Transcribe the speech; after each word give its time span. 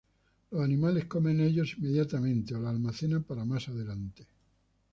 Los 0.49 0.63
animales 0.63 1.05
comen 1.05 1.41
ellos 1.41 1.75
inmediatamente 1.77 2.55
o 2.55 2.59
la 2.59 2.71
almacenan 2.71 3.21
para 3.21 3.45
más 3.45 3.67
adelante. 3.69 4.25